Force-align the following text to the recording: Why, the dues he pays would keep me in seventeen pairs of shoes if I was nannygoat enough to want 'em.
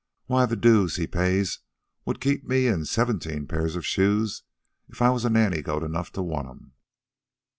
Why, 0.25 0.47
the 0.47 0.55
dues 0.55 0.95
he 0.95 1.05
pays 1.05 1.59
would 2.05 2.19
keep 2.19 2.43
me 2.43 2.65
in 2.65 2.85
seventeen 2.85 3.45
pairs 3.45 3.75
of 3.75 3.85
shoes 3.85 4.41
if 4.89 4.99
I 4.99 5.11
was 5.11 5.25
nannygoat 5.25 5.83
enough 5.83 6.11
to 6.13 6.23
want 6.23 6.49
'em. 6.49 6.71